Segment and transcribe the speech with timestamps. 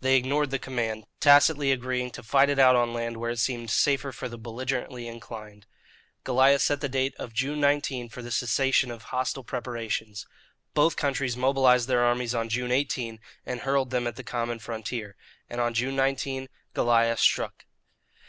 [0.00, 3.70] They ignored the command, tacitly agreeing to fight it out on land where it seemed
[3.70, 5.66] safer for the belligerently inclined.
[6.24, 10.26] Goliah set the date of June 19 for the cessation of hostile preparations.
[10.74, 15.14] Both countries mobilized their armies on June 18, and hurled them at the common frontier.
[15.48, 17.64] And on June 19, Goliah struck.